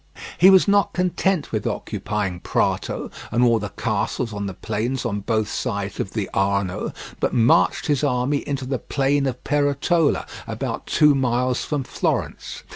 He 0.39 0.49
was 0.49 0.67
not 0.67 0.93
content 0.93 1.51
with 1.51 1.67
occupying 1.67 2.39
Prato 2.39 3.11
and 3.31 3.43
all 3.43 3.59
the 3.59 3.69
castles 3.69 4.33
on 4.33 4.47
the 4.47 4.55
plains 4.55 5.05
on 5.05 5.19
both 5.19 5.47
sides 5.47 5.99
of 5.99 6.13
the 6.13 6.27
Arno, 6.33 6.91
but 7.19 7.35
marched 7.35 7.85
his 7.85 8.03
army 8.03 8.37
into 8.47 8.65
the 8.65 8.79
plain 8.79 9.27
of 9.27 9.43
Peretola, 9.43 10.25
about 10.47 10.87
two 10.87 11.13
miles 11.13 11.63
from 11.63 11.83
Florence. 11.83 12.63